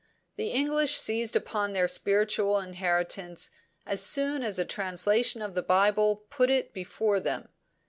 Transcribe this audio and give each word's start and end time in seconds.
The 0.35 0.47
English 0.47 0.95
seized 0.97 1.35
upon 1.35 1.73
their 1.73 1.87
spiritual 1.87 2.57
inheritance 2.59 3.51
as 3.85 4.01
soon 4.01 4.41
as 4.43 4.57
a 4.57 4.65
translation 4.65 5.43
of 5.43 5.53
the 5.53 5.61
Bible 5.61 6.23
put 6.31 6.49
it 6.49 6.73
before 6.73 7.19
them. 7.19 7.49